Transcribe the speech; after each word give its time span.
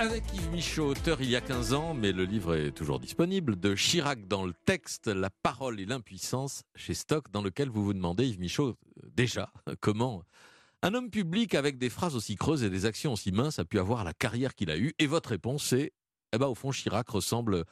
Avec 0.00 0.22
Yves 0.32 0.52
Michaud, 0.52 0.90
auteur 0.90 1.20
il 1.20 1.28
y 1.28 1.34
a 1.34 1.40
15 1.40 1.74
ans, 1.74 1.92
mais 1.92 2.12
le 2.12 2.22
livre 2.22 2.54
est 2.54 2.70
toujours 2.70 3.00
disponible, 3.00 3.58
de 3.58 3.74
Chirac 3.74 4.28
dans 4.28 4.46
le 4.46 4.52
texte, 4.64 5.08
La 5.08 5.28
parole 5.28 5.80
et 5.80 5.86
l'impuissance, 5.86 6.62
chez 6.76 6.94
Stock, 6.94 7.32
dans 7.32 7.42
lequel 7.42 7.68
vous 7.68 7.84
vous 7.84 7.94
demandez, 7.94 8.28
Yves 8.28 8.38
Michaud, 8.38 8.76
déjà, 9.16 9.50
comment 9.80 10.22
un 10.82 10.94
homme 10.94 11.10
public 11.10 11.56
avec 11.56 11.78
des 11.78 11.90
phrases 11.90 12.14
aussi 12.14 12.36
creuses 12.36 12.62
et 12.62 12.70
des 12.70 12.86
actions 12.86 13.14
aussi 13.14 13.32
minces 13.32 13.58
a 13.58 13.64
pu 13.64 13.80
avoir 13.80 14.04
la 14.04 14.12
carrière 14.12 14.54
qu'il 14.54 14.70
a 14.70 14.78
eue. 14.78 14.94
Et 15.00 15.08
votre 15.08 15.30
réponse 15.30 15.64
c'est, 15.64 15.92
eh 16.32 16.38
ben, 16.38 16.46
au 16.46 16.54
fond, 16.54 16.70
Chirac 16.70 17.08
ressemble 17.08 17.64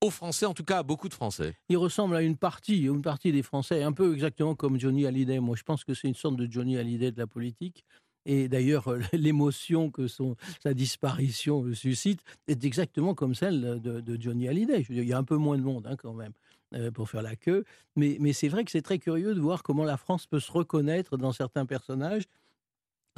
aux 0.00 0.10
Français, 0.10 0.46
en 0.46 0.54
tout 0.54 0.62
cas 0.62 0.78
à 0.78 0.82
beaucoup 0.84 1.08
de 1.08 1.14
Français. 1.14 1.56
Il 1.68 1.78
ressemble 1.78 2.14
à 2.14 2.22
une 2.22 2.36
partie, 2.36 2.82
une 2.82 3.02
partie 3.02 3.32
des 3.32 3.42
Français, 3.42 3.82
un 3.82 3.92
peu 3.92 4.14
exactement 4.14 4.54
comme 4.54 4.78
Johnny 4.78 5.04
Hallyday. 5.04 5.40
Moi, 5.40 5.56
je 5.56 5.64
pense 5.64 5.82
que 5.82 5.94
c'est 5.94 6.06
une 6.06 6.14
sorte 6.14 6.36
de 6.36 6.46
Johnny 6.48 6.78
Hallyday 6.78 7.10
de 7.10 7.18
la 7.18 7.26
politique. 7.26 7.84
Et 8.26 8.48
d'ailleurs, 8.48 8.84
l'émotion 9.12 9.90
que 9.90 10.06
son, 10.06 10.36
sa 10.62 10.74
disparition 10.74 11.72
suscite 11.74 12.20
est 12.46 12.64
exactement 12.64 13.14
comme 13.14 13.34
celle 13.34 13.80
de, 13.80 14.16
Johnny 14.20 14.48
Hallyday. 14.48 14.86
il 14.88 15.04
y 15.04 15.12
a 15.12 15.18
un 15.18 15.24
peu 15.24 15.36
moins 15.36 15.56
de 15.56 15.62
monde 15.62 15.86
hein, 15.86 15.96
quand 15.96 16.14
même 16.14 16.32
euh, 16.74 16.90
pour 16.90 17.10
faire 17.10 17.22
la 17.22 17.36
queue. 17.36 17.64
Mais, 17.96 18.16
mais 18.20 18.32
c'est 18.32 18.48
vrai 18.48 18.64
que 18.64 18.70
c'est 18.70 18.82
très 18.82 18.98
curieux 18.98 19.34
de 19.34 19.40
voir 19.40 19.62
comment 19.62 19.84
la 19.84 19.96
France 19.96 20.26
peut 20.26 20.40
se 20.40 20.50
reconnaître 20.50 21.16
dans 21.16 21.32
certains 21.32 21.66
personnages. 21.66 22.24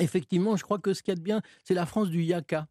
Effectivement, 0.00 0.56
je 0.56 0.64
crois 0.64 0.78
que 0.78 0.92
ce 0.92 1.02
qu'il 1.02 1.12
y 1.12 1.16
a 1.16 1.16
de 1.16 1.22
bien, 1.22 1.41
c'est 1.62 1.74
la 1.74 1.86
France 1.86 2.08
du 2.08 2.22
Yaka. 2.22 2.66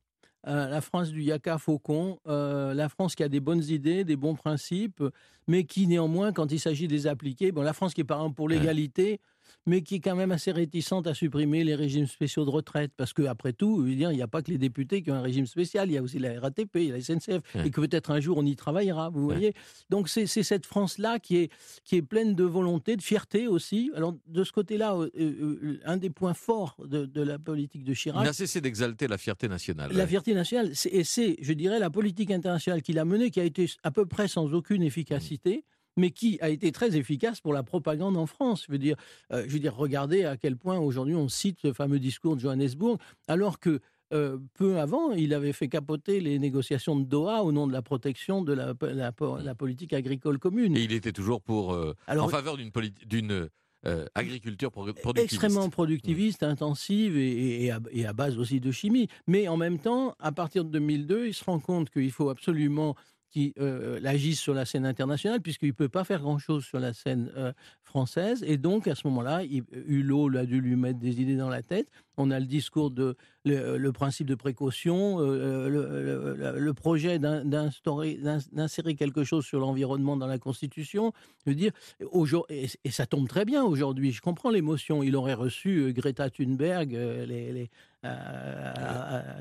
Euh, 0.45 0.67
la 0.67 0.81
France 0.81 1.09
du 1.11 1.23
Yaka 1.23 1.57
Faucon, 1.57 2.19
euh, 2.27 2.73
la 2.73 2.89
France 2.89 3.15
qui 3.15 3.23
a 3.23 3.29
des 3.29 3.39
bonnes 3.39 3.63
idées, 3.63 4.03
des 4.03 4.17
bons 4.17 4.35
principes, 4.35 5.01
mais 5.47 5.63
qui 5.63 5.87
néanmoins, 5.87 6.33
quand 6.33 6.51
il 6.51 6.59
s'agit 6.59 6.87
de 6.87 6.93
les 6.93 7.07
appliquer, 7.07 7.53
bon, 7.53 7.61
la 7.61 7.71
France 7.71 7.93
qui 7.93 8.01
est 8.01 8.05
par 8.05 8.17
exemple 8.19 8.35
pour 8.35 8.49
l'égalité, 8.49 9.21
mais 9.65 9.81
qui 9.81 9.95
est 9.95 9.99
quand 9.99 10.15
même 10.15 10.31
assez 10.31 10.51
réticente 10.51 11.07
à 11.07 11.13
supprimer 11.13 11.63
les 11.63 11.75
régimes 11.75 12.07
spéciaux 12.07 12.45
de 12.45 12.49
retraite. 12.49 12.91
Parce 12.95 13.13
qu'après 13.13 13.53
tout, 13.53 13.85
il 13.87 13.97
n'y 13.97 14.21
a 14.21 14.27
pas 14.27 14.41
que 14.41 14.51
les 14.51 14.57
députés 14.57 15.01
qui 15.01 15.11
ont 15.11 15.15
un 15.15 15.21
régime 15.21 15.45
spécial, 15.45 15.89
il 15.89 15.93
y 15.93 15.97
a 15.97 16.01
aussi 16.01 16.19
la 16.19 16.39
RATP, 16.39 16.75
il 16.75 16.85
y 16.85 16.91
a 16.91 16.95
la 16.95 17.01
SNCF, 17.01 17.41
et 17.63 17.71
que 17.71 17.81
peut-être 17.81 18.11
un 18.11 18.19
jour 18.19 18.37
on 18.37 18.45
y 18.45 18.55
travaillera, 18.55 19.09
vous 19.09 19.23
voyez. 19.23 19.53
Donc 19.89 20.09
c'est 20.09 20.25
cette 20.27 20.65
France-là 20.65 21.19
qui 21.19 21.37
est, 21.37 21.51
qui 21.83 21.97
est 21.97 22.01
pleine 22.01 22.35
de 22.35 22.43
volonté, 22.43 22.95
de 22.95 23.01
fierté 23.01 23.47
aussi. 23.47 23.91
Alors 23.95 24.15
de 24.27 24.43
ce 24.43 24.51
côté-là, 24.51 24.95
euh, 24.95 25.09
euh, 25.19 25.59
euh, 25.63 25.79
un 25.85 25.97
des 25.97 26.09
points 26.09 26.33
forts 26.33 26.77
de, 26.85 27.21
la 27.21 27.39
politique 27.39 27.83
de 27.83 27.93
Chirac... 27.93 28.23
Il 28.23 28.25
n'a 28.25 28.33
cessé 28.33 28.59
d'exalter 28.61 29.07
la 29.07 29.17
fierté 29.17 29.47
nationale. 29.47 29.91
La 29.93 30.07
fierté 30.07 30.33
nationale, 30.33 30.71
et 30.91 31.03
c'est, 31.03 31.37
je 31.41 31.53
dirais, 31.53 31.79
la 31.79 31.89
politique 31.89 32.31
internationale 32.31 32.81
qu'il 32.81 32.99
a 32.99 33.05
menée, 33.05 33.31
qui 33.31 33.39
a 33.39 33.43
été 33.43 33.69
à 33.83 33.91
peu 33.91 34.05
près 34.05 34.27
sans 34.27 34.53
aucune 34.53 34.83
efficacité 34.83 35.63
mais 35.97 36.11
qui 36.11 36.37
a 36.41 36.49
été 36.49 36.71
très 36.71 36.95
efficace 36.95 37.41
pour 37.41 37.53
la 37.53 37.63
propagande 37.63 38.17
en 38.17 38.25
France. 38.25 38.63
Je 38.67 38.71
veux 38.71 38.77
dire, 38.77 38.95
euh, 39.31 39.43
je 39.47 39.53
veux 39.53 39.59
dire 39.59 39.75
regardez 39.75 40.25
à 40.25 40.37
quel 40.37 40.57
point 40.57 40.77
aujourd'hui 40.79 41.15
on 41.15 41.27
cite 41.27 41.59
ce 41.61 41.73
fameux 41.73 41.99
discours 41.99 42.35
de 42.35 42.41
Johannesburg, 42.41 42.97
alors 43.27 43.59
que 43.59 43.79
euh, 44.13 44.37
peu 44.53 44.79
avant, 44.79 45.11
il 45.13 45.33
avait 45.33 45.53
fait 45.53 45.69
capoter 45.69 46.19
les 46.19 46.37
négociations 46.37 46.95
de 46.95 47.03
Doha 47.03 47.43
au 47.43 47.51
nom 47.51 47.65
de 47.65 47.73
la 47.73 47.81
protection 47.81 48.43
de 48.43 48.53
la, 48.53 48.73
la, 48.81 49.55
politique 49.55 49.93
agricole 49.93 50.37
commune. 50.37 50.77
Et 50.77 50.83
il 50.83 50.93
était 50.93 51.11
toujours 51.11 51.41
pour, 51.41 51.73
euh, 51.73 51.95
en 52.07 52.27
faveur 52.27 52.57
d'une 52.57 53.49
agriculture 54.13 54.71
productiviste. 54.71 55.17
Extrêmement 55.17 55.69
productiviste, 55.69 56.43
intensive 56.43 57.17
et, 57.17 57.71
à, 57.71 57.79
et, 57.91 58.05
à, 58.05 58.13
base 58.13 58.37
aussi 58.37 58.59
de 58.59 58.71
chimie. 58.71 59.07
Mais 59.25 59.47
en 59.47 59.57
même 59.57 59.79
temps, 59.79 60.15
à 60.19 60.31
partir 60.31 60.63
de 60.63 60.69
2002, 60.69 61.27
il 61.27 61.33
se 61.33 61.43
rend 61.43 61.59
compte 61.59 61.89
qu'il 61.89 62.11
faut 62.11 62.29
absolument 62.29 62.95
qui 63.33 63.53
euh, 63.59 63.99
agissent 64.05 64.39
sur 64.39 64.53
la 64.53 64.63
scène 64.63 64.85
internationale, 64.85 65.41
puisqu'il 65.41 65.69
ne 65.69 65.73
peut 65.73 65.89
pas 65.89 66.03
faire 66.03 66.21
grand-chose 66.21 66.63
sur 66.63 66.79
la 66.79 66.93
scène 66.93 67.31
euh, 67.35 67.51
française. 67.83 68.43
Et 68.47 68.57
donc, 68.57 68.87
à 68.87 68.93
ce 68.93 69.07
moment-là, 69.07 69.41
Hulot 69.43 70.37
a 70.37 70.45
dû 70.45 70.61
lui 70.61 70.75
mettre 70.75 70.99
des 70.99 71.19
idées 71.19 71.35
dans 71.35 71.49
la 71.49 71.63
tête. 71.63 71.87
On 72.15 72.29
a 72.29 72.39
le 72.39 72.45
discours 72.45 72.91
de 72.91 73.15
le, 73.43 73.89
principe 73.89 74.27
de 74.27 74.35
précaution, 74.35 75.17
euh, 75.19 75.67
le, 75.67 76.73
projet 76.73 77.17
d'insérer 77.17 78.93
quelque 78.93 79.23
chose 79.23 79.45
sur 79.45 79.59
l'environnement 79.59 80.15
dans 80.15 80.27
la 80.27 80.37
Constitution. 80.37 81.11
Je 81.43 81.51
veux 81.51 81.55
dire, 81.55 81.71
et, 82.49 82.67
et 82.83 82.91
ça 82.91 83.07
tombe 83.07 83.27
très 83.27 83.45
bien 83.45 83.63
aujourd'hui. 83.63 84.11
Je 84.11 84.21
comprends 84.21 84.51
l'émotion. 84.51 85.01
Il 85.01 85.15
aurait 85.15 85.33
reçu 85.33 85.91
Greta 85.91 86.29
Thunberg, 86.29 86.91
les 86.91 87.71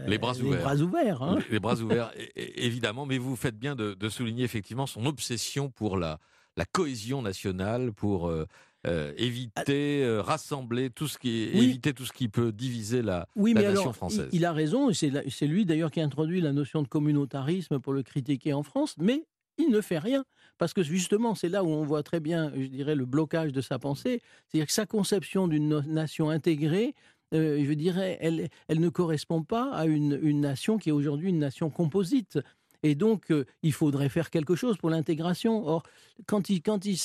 les 0.07 0.19
bras 0.19 0.37
ouverts. 0.39 0.59
Les 0.59 0.59
bras 0.59 0.77
ouverts, 0.77 1.23
hein. 1.23 1.39
les 1.51 1.61
bras 1.61 1.75
ouverts 1.81 2.13
évidemment, 2.37 3.07
mais 3.07 3.19
vous 3.19 3.37
faites 3.37 3.59
bien 3.59 3.75
de, 3.75 4.09
souligner 4.09 4.45
effectivement 4.45 4.87
son 4.87 5.07
obsession 5.07 5.71
pour 5.71 5.97
la, 5.97 6.19
la 6.57 6.65
cohésion 6.65 7.23
nationale, 7.23 7.93
pour 7.93 8.29
euh, 8.29 8.47
euh, 8.87 9.13
éviter, 9.17 10.03
euh, 10.03 10.21
rassembler 10.21 10.91
tout 10.91 11.09
ce 11.09 11.19
qui, 11.19 11.45
éviter 11.45 11.95
tout 11.95 12.05
ce 12.05 12.13
qui 12.13 12.29
peut 12.29 12.53
diviser 12.53 13.01
la, 13.03 13.29
oui, 13.37 13.55
mais 13.55 13.63
nation 13.63 13.83
alors, 13.83 13.97
française. 13.97 14.29
Il, 14.33 14.45
a 14.45 14.53
raison, 14.53 14.93
c'est 14.93 15.47
lui 15.47 15.65
d'ailleurs 15.65 15.91
qui 15.91 16.01
a 16.01 16.05
introduit 16.05 16.41
la 16.41 16.53
notion 16.53 16.83
de 16.83 16.89
communautarisme 16.89 17.79
pour 17.79 17.93
le 17.93 18.03
critiquer 18.03 18.53
en 18.53 18.63
France, 18.63 18.97
mais 18.99 19.25
il 19.59 19.71
ne 19.71 19.81
fait 19.81 19.99
rien. 19.99 20.25
Parce 20.59 20.75
que 20.75 20.83
justement, 20.83 21.35
c'est 21.35 21.49
là 21.49 21.65
où 21.65 21.69
on 21.69 21.85
voit 21.85 22.03
très 22.03 22.21
bien, 22.21 22.53
je 22.55 22.67
dirais, 22.67 22.95
le 22.95 23.05
blocage 23.05 23.53
de 23.53 23.61
sa 23.61 23.79
pensée. 23.79 24.21
C'est-à-dire 24.49 24.67
que 24.67 24.73
sa 24.73 24.87
conception 24.87 25.49
d'une 25.49 25.81
nation 25.87 26.31
intégrée 26.31 26.95
euh, 26.95 27.22
je 27.33 27.73
dirais, 27.73 28.19
elle, 28.21 28.49
elle 28.69 28.81
ne 28.81 28.89
correspond 28.89 29.43
pas 29.43 29.71
à 29.73 29.87
une 29.87 30.41
nation 30.41 30.79
qui 30.79 30.91
est 30.91 30.93
aujourd'hui 30.93 31.31
une 31.31 31.39
nation 31.39 31.71
composite. 31.71 32.39
Et 32.83 32.95
donc, 32.95 33.31
euh, 33.31 33.45
il 33.63 33.73
faudrait 33.73 34.09
faire 34.09 34.31
quelque 34.31 34.55
chose 34.55 34.77
pour 34.77 34.91
l'intégration. 34.91 35.67
Or, 35.67 35.83
quand, 36.27 36.51
il, 36.51 36.63
quand 36.63 36.85
il, 36.85 36.97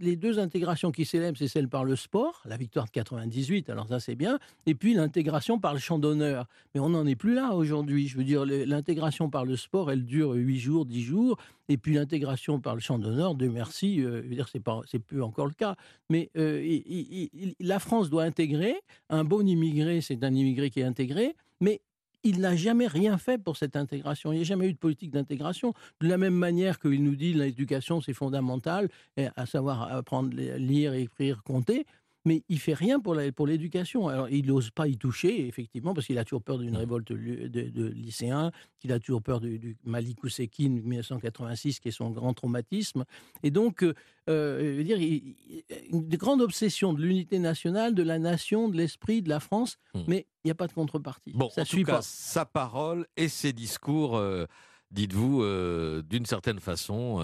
les 0.00 0.16
deux 0.16 0.38
intégrations 0.38 0.92
qui 0.92 1.04
célèbrent, 1.04 1.38
c'est 1.38 1.48
celle 1.48 1.68
par 1.68 1.84
le 1.84 1.96
sport, 1.96 2.42
la 2.44 2.56
victoire 2.56 2.86
de 2.86 2.90
98, 2.90 3.70
alors 3.70 3.88
ça 3.88 4.00
c'est 4.00 4.14
bien, 4.14 4.38
et 4.66 4.74
puis 4.74 4.94
l'intégration 4.94 5.58
par 5.58 5.74
le 5.74 5.80
champ 5.80 5.98
d'honneur. 5.98 6.46
Mais 6.74 6.80
on 6.80 6.90
n'en 6.90 7.06
est 7.06 7.16
plus 7.16 7.34
là 7.34 7.54
aujourd'hui. 7.54 8.08
Je 8.08 8.16
veux 8.16 8.24
dire, 8.24 8.44
l'intégration 8.46 9.28
par 9.28 9.44
le 9.44 9.56
sport, 9.56 9.90
elle 9.90 10.04
dure 10.04 10.32
8 10.32 10.58
jours, 10.58 10.86
10 10.86 11.02
jours, 11.02 11.38
et 11.68 11.76
puis 11.76 11.94
l'intégration 11.94 12.60
par 12.60 12.74
le 12.74 12.80
champ 12.80 12.98
d'honneur, 12.98 13.34
de 13.34 13.48
merci, 13.48 14.00
euh, 14.00 14.22
je 14.22 14.28
veux 14.28 14.34
dire, 14.34 14.48
c'est 14.48 14.60
pas, 14.60 14.80
c'est 14.86 15.00
plus 15.00 15.22
encore 15.22 15.46
le 15.46 15.54
cas. 15.54 15.76
Mais 16.10 16.30
euh, 16.36 16.78
la 17.60 17.78
France 17.78 18.10
doit 18.10 18.22
intégrer. 18.22 18.76
Un 19.10 19.24
bon 19.24 19.46
immigré, 19.46 20.00
c'est 20.00 20.22
un 20.22 20.32
immigré 20.32 20.70
qui 20.70 20.80
est 20.80 20.84
intégré, 20.84 21.34
mais 21.60 21.80
il 22.22 22.40
n'a 22.40 22.56
jamais 22.56 22.86
rien 22.86 23.18
fait 23.18 23.38
pour 23.38 23.56
cette 23.56 23.76
intégration. 23.76 24.32
Il 24.32 24.36
n'y 24.36 24.42
a 24.42 24.44
jamais 24.44 24.68
eu 24.68 24.72
de 24.72 24.78
politique 24.78 25.10
d'intégration. 25.10 25.74
De 26.00 26.08
la 26.08 26.18
même 26.18 26.34
manière 26.34 26.78
qu'il 26.78 27.02
nous 27.02 27.16
dit 27.16 27.32
l'éducation, 27.32 28.00
c'est 28.00 28.14
fondamental, 28.14 28.88
à 29.36 29.46
savoir 29.46 29.92
apprendre, 29.92 30.30
lire, 30.34 30.94
écrire, 30.94 31.42
compter 31.42 31.86
mais 32.26 32.42
il 32.48 32.58
fait 32.58 32.74
rien 32.74 32.98
pour 32.98 33.14
l'éducation. 33.14 34.08
Alors, 34.08 34.28
il 34.28 34.46
n'ose 34.46 34.70
pas 34.70 34.88
y 34.88 34.98
toucher, 34.98 35.46
effectivement, 35.46 35.94
parce 35.94 36.08
qu'il 36.08 36.18
a 36.18 36.24
toujours 36.24 36.42
peur 36.42 36.58
d'une 36.58 36.72
mmh. 36.72 36.76
révolte 36.76 37.12
de, 37.12 37.86
lycéens, 37.94 38.50
qu'il 38.80 38.92
a 38.92 38.98
toujours 38.98 39.22
peur 39.22 39.40
du, 39.40 39.60
du 39.60 39.76
Malik 39.84 40.24
Ousekine 40.24 40.82
1986, 40.82 41.78
qui 41.78 41.88
est 41.88 41.92
son 41.92 42.10
grand 42.10 42.34
traumatisme. 42.34 43.04
Et 43.44 43.52
donc, 43.52 43.84
euh, 43.84 43.94
euh, 44.28 44.72
je 44.72 44.76
veux 44.78 44.84
dire, 44.84 44.98
une 45.90 46.08
grande 46.08 46.40
obsession 46.40 46.92
de 46.92 47.00
l'unité 47.00 47.38
nationale, 47.38 47.94
de 47.94 48.02
la 48.02 48.18
nation, 48.18 48.68
de 48.68 48.76
l'esprit, 48.76 49.22
de 49.22 49.28
la 49.28 49.38
France, 49.38 49.78
mmh. 49.94 50.00
mais 50.08 50.26
il 50.42 50.48
n'y 50.48 50.50
a 50.50 50.56
pas 50.56 50.66
de 50.66 50.72
contrepartie. 50.72 51.32
Bon, 51.32 51.48
ça 51.48 51.62
en 51.62 51.64
suit 51.64 51.82
tout 51.82 51.86
cas, 51.86 51.96
pas. 51.98 52.02
sa 52.02 52.44
parole 52.44 53.06
et 53.16 53.28
ses 53.28 53.52
discours, 53.52 54.16
euh, 54.16 54.46
dites-vous, 54.90 55.44
d'une 56.02 56.26
certaine 56.26 56.58
façon, 56.58 57.20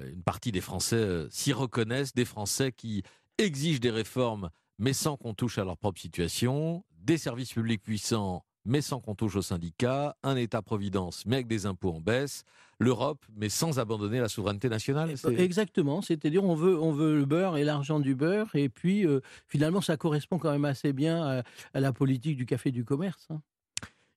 une 0.00 0.22
partie 0.22 0.50
des 0.50 0.62
Français 0.62 1.26
s'y 1.28 1.52
reconnaissent, 1.52 2.14
des 2.14 2.24
Français 2.24 2.72
qui 2.72 3.02
exigent 3.38 3.80
des 3.80 3.90
réformes, 3.90 4.50
mais 4.78 4.92
sans 4.92 5.16
qu'on 5.16 5.34
touche 5.34 5.58
à 5.58 5.64
leur 5.64 5.76
propre 5.76 6.00
situation, 6.00 6.84
des 6.98 7.18
services 7.18 7.52
publics 7.52 7.82
puissants, 7.82 8.44
mais 8.64 8.80
sans 8.80 9.00
qu'on 9.00 9.14
touche 9.14 9.36
aux 9.36 9.42
syndicats, 9.42 10.16
un 10.22 10.36
État-providence, 10.36 11.26
mais 11.26 11.36
avec 11.36 11.46
des 11.46 11.66
impôts 11.66 11.92
en 11.92 12.00
baisse, 12.00 12.44
l'Europe, 12.80 13.24
mais 13.36 13.48
sans 13.48 13.78
abandonner 13.78 14.20
la 14.20 14.28
souveraineté 14.28 14.68
nationale. 14.68 15.14
Exactement, 15.36 16.02
c'est-à-dire 16.02 16.44
on 16.44 16.54
veut, 16.54 16.78
on 16.78 16.92
veut 16.92 17.16
le 17.18 17.24
beurre 17.26 17.56
et 17.56 17.64
l'argent 17.64 18.00
du 18.00 18.14
beurre, 18.14 18.54
et 18.54 18.68
puis 18.68 19.06
euh, 19.06 19.20
finalement 19.46 19.80
ça 19.80 19.96
correspond 19.96 20.38
quand 20.38 20.50
même 20.50 20.64
assez 20.64 20.92
bien 20.92 21.42
à, 21.74 21.80
la 21.80 21.92
politique 21.92 22.36
du 22.36 22.46
café 22.46 22.70
du 22.70 22.84
commerce. 22.84 23.26
Hein. 23.30 23.40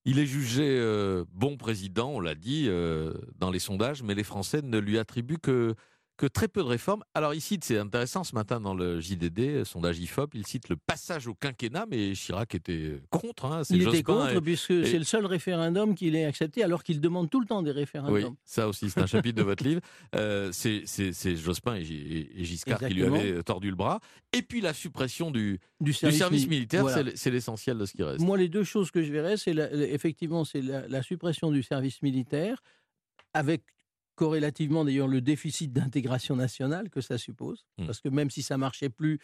Il 0.06 0.20
est 0.20 0.26
jugé 0.26 0.64
euh, 0.80 1.26
bon 1.34 1.58
président, 1.58 2.12
on 2.12 2.22
l'a 2.22 2.36
dit, 2.36 2.66
euh, 2.68 3.14
dans 3.38 3.52
les 3.52 3.60
sondages, 3.60 4.04
mais 4.04 4.16
les 4.16 4.24
Français 4.24 4.62
ne 4.62 4.78
lui 4.78 4.98
attribuent 4.98 5.38
que 5.38 5.76
que 6.18 6.26
très 6.26 6.48
peu 6.48 6.62
de 6.62 6.68
réformes. 6.68 7.04
Alors 7.14 7.34
il 7.34 7.42
cite, 7.42 7.64
c'est 7.64 7.78
intéressant 7.78 8.24
ce 8.24 8.34
matin 8.36 8.60
dans 8.60 8.74
le 8.74 9.00
JDD, 9.00 9.40
euh, 9.40 9.66
sondage 9.66 10.00
IFOP, 10.00 10.34
il 10.34 10.46
cite 10.46 10.68
le 10.68 10.76
passage 10.76 11.28
au 11.28 11.36
quinquennat, 11.36 11.86
mais 11.90 12.14
Chirac 12.14 12.56
était 12.56 13.00
contre. 13.10 13.46
Hein, 13.46 13.62
il 13.70 13.88
était 13.88 14.04
contre, 14.04 14.40
puisque 14.40 14.86
c'est 14.86 14.98
le 14.98 15.04
seul 15.04 15.26
référendum 15.26 15.96
qu'il 15.96 16.16
ait 16.16 16.26
accepté, 16.26 16.64
alors 16.64 16.84
qu'il 16.84 17.00
demande 17.00 17.30
tout 17.30 17.40
le 17.40 17.46
temps 17.46 17.62
des 17.62 17.72
référendums. 17.72 18.16
Oui, 18.16 18.38
ça 18.44 18.68
aussi, 18.68 18.90
c'est 18.90 19.00
un 19.00 19.06
chapitre 19.06 19.38
de 19.38 19.44
votre 19.44 19.64
livre. 19.64 19.82
Euh, 20.16 20.50
c'est 20.52 21.36
Jospin 21.36 21.76
et, 21.76 22.44
Giscard 22.44 22.80
qui 22.80 22.94
lui 22.94 23.04
avaient 23.04 23.44
tordu 23.44 23.70
le 23.70 23.76
bras. 23.76 24.00
Et 24.34 24.42
puis 24.42 24.62
la 24.62 24.74
suppression 24.74 25.32
du, 25.32 25.60
du 25.80 25.94
service, 25.94 26.48
militaire, 26.48 26.86
c'est 27.16 27.32
l'essentiel 27.32 27.78
de 27.78 27.86
ce 27.86 27.94
qui 27.94 28.04
reste. 28.04 28.20
Moi, 28.20 28.38
les 28.38 28.50
deux 28.50 28.64
choses 28.64 28.92
que 28.92 29.04
je 29.04 29.12
verrais, 29.12 29.38
c'est 29.38 29.56
effectivement 29.92 30.44
c'est 30.44 30.62
la, 30.62 30.88
la 30.88 31.04
suppression 31.04 31.52
du 31.52 31.62
service 31.62 32.02
militaire 32.02 32.62
avec 33.34 33.62
corrélativement 34.18 34.84
d'ailleurs 34.84 35.08
le 35.08 35.22
déficit 35.22 35.72
d'intégration 35.72 36.36
nationale 36.36 36.90
que 36.90 37.00
ça 37.00 37.18
suppose, 37.18 37.66
mmh. 37.78 37.86
parce 37.86 38.02
que 38.02 38.10
même 38.10 38.30
si 38.30 38.42
ça 38.42 38.58
marchait 38.58 38.90
plus, 38.90 39.20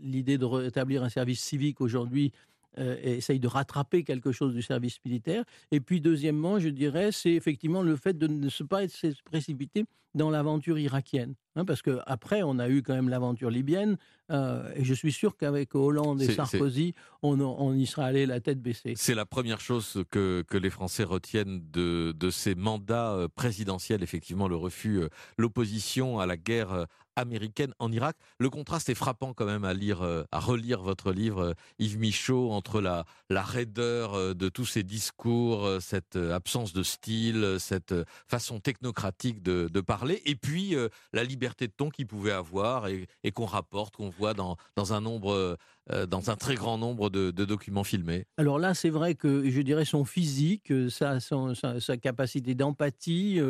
l'idée 0.00 0.38
de 0.38 0.44
rétablir 0.44 1.02
un 1.02 1.08
service 1.08 1.40
civique 1.40 1.80
aujourd'hui 1.80 2.32
euh, 2.78 2.96
essaye 3.02 3.40
de 3.40 3.48
rattraper 3.48 4.04
quelque 4.04 4.32
chose 4.32 4.54
du 4.54 4.62
service 4.62 4.98
militaire. 5.04 5.44
Et 5.70 5.80
puis 5.80 6.00
deuxièmement, 6.00 6.58
je 6.58 6.68
dirais, 6.68 7.10
c'est 7.10 7.32
effectivement 7.32 7.82
le 7.82 7.96
fait 7.96 8.16
de 8.16 8.26
ne 8.26 8.48
pas 8.64 8.86
se 8.88 9.08
précipiter 9.24 9.84
dans 10.14 10.30
l'aventure 10.30 10.78
irakienne. 10.78 11.34
Hein, 11.56 11.64
parce 11.64 11.80
qu'après, 11.80 12.42
on 12.42 12.58
a 12.58 12.68
eu 12.68 12.82
quand 12.82 12.94
même 12.94 13.08
l'aventure 13.08 13.48
libyenne, 13.48 13.96
euh, 14.30 14.70
et 14.76 14.84
je 14.84 14.92
suis 14.92 15.10
sûr 15.10 15.38
qu'avec 15.38 15.74
Hollande 15.74 16.20
et 16.20 16.30
Sarkozy, 16.32 16.94
on, 17.22 17.74
y 17.74 17.86
sera 17.86 18.04
allé 18.04 18.26
la 18.26 18.40
tête 18.40 18.60
baissée. 18.60 18.92
C'est 18.94 19.14
la 19.14 19.24
première 19.24 19.60
chose 19.60 20.04
que, 20.10 20.44
que 20.46 20.58
les 20.58 20.68
Français 20.68 21.04
retiennent 21.04 21.62
de, 21.72 22.12
de, 22.12 22.30
ces 22.30 22.54
mandats 22.54 23.12
euh, 23.12 23.28
présidentiels, 23.34 24.02
effectivement, 24.02 24.48
le 24.48 24.56
refus, 24.56 25.00
euh, 25.00 25.08
l'opposition 25.38 26.20
à 26.20 26.26
la 26.26 26.36
guerre 26.36 26.86
américaine 27.16 27.72
en 27.78 27.90
Irak. 27.92 28.16
Le 28.38 28.50
contraste 28.50 28.88
est 28.88 28.94
frappant 28.94 29.32
quand 29.32 29.46
même 29.46 29.64
à 29.64 29.74
lire, 29.74 30.02
à 30.30 30.38
relire 30.38 30.82
votre 30.82 31.12
livre, 31.12 31.54
Yves 31.78 31.98
Michaud, 31.98 32.52
entre 32.52 32.80
la, 32.80 33.04
raideur 33.30 34.34
de 34.34 34.48
tous 34.48 34.66
ces 34.66 34.82
discours, 34.82 35.68
cette 35.80 36.16
absence 36.16 36.72
de 36.72 36.82
style, 36.82 37.56
cette 37.58 37.94
façon 38.26 38.60
technocratique 38.60 39.42
de, 39.42 39.80
parler, 39.80 40.22
et 40.24 40.34
puis 40.34 40.74
la 41.12 41.24
liberté 41.24 41.66
de 41.66 41.72
ton 41.72 41.90
qu'il 41.90 42.06
pouvait 42.06 42.32
avoir 42.32 42.88
et, 42.88 43.06
qu'on 43.32 43.46
rapporte, 43.46 43.96
qu'on 43.96 44.10
voit 44.10 44.34
dans, 44.34 44.56
un 44.76 45.00
nombre 45.00 45.56
euh, 45.92 46.04
dans 46.04 46.30
un 46.30 46.36
très 46.36 46.56
grand 46.56 46.78
nombre 46.78 47.10
de, 47.10 47.30
documents 47.30 47.84
filmés. 47.84 48.24
Alors 48.38 48.58
là, 48.58 48.74
c'est 48.74 48.90
vrai 48.90 49.14
que 49.14 49.48
je 49.48 49.60
dirais 49.62 49.84
son 49.84 50.04
physique, 50.04 50.72
euh, 50.72 50.90
sa, 50.90 51.96
capacité 51.96 52.56
d'empathie, 52.56 53.40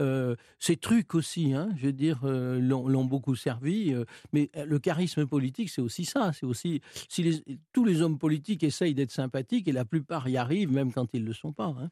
euh, 0.00 0.36
ses 0.58 0.76
trucs 0.76 1.14
aussi, 1.14 1.54
hein, 1.54 1.70
je 1.78 1.86
veux 1.86 1.92
dire, 1.94 2.20
l'ont 2.26 3.04
beaucoup 3.08 3.34
servi. 3.34 3.94
mais 4.32 4.50
le 4.54 4.78
charisme 4.78 5.26
politique, 5.26 5.70
c'est 5.70 5.82
aussi 5.82 6.04
ça. 6.04 6.32
C'est 6.32 6.46
aussi 6.46 6.80
si 7.08 7.42
tous 7.72 7.84
les 7.84 8.02
hommes 8.02 8.18
politiques 8.18 8.62
essayent 8.62 8.94
d'être 8.94 9.10
sympathiques 9.10 9.68
et 9.68 9.72
la 9.72 9.84
plupart 9.84 10.28
y 10.28 10.36
arrivent, 10.36 10.72
même 10.72 10.92
quand 10.92 11.08
ils 11.14 11.22
ne 11.22 11.28
le 11.28 11.34
sont 11.34 11.52
pas. 11.52 11.74
Hein. 11.78 11.90